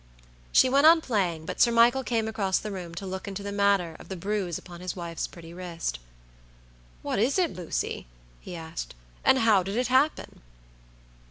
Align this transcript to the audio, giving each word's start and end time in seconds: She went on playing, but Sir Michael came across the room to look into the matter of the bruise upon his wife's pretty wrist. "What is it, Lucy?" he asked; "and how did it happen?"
She 0.51 0.67
went 0.67 0.87
on 0.87 0.99
playing, 0.99 1.45
but 1.45 1.61
Sir 1.61 1.71
Michael 1.71 2.03
came 2.03 2.27
across 2.27 2.57
the 2.57 2.71
room 2.71 2.95
to 2.95 3.05
look 3.05 3.27
into 3.27 3.43
the 3.43 3.51
matter 3.51 3.95
of 3.99 4.09
the 4.09 4.15
bruise 4.15 4.57
upon 4.57 4.81
his 4.81 4.95
wife's 4.95 5.27
pretty 5.27 5.53
wrist. 5.53 5.99
"What 7.03 7.19
is 7.19 7.37
it, 7.37 7.53
Lucy?" 7.55 8.07
he 8.39 8.55
asked; 8.55 8.95
"and 9.23 9.37
how 9.37 9.61
did 9.61 9.75
it 9.77 9.89
happen?" 9.89 10.41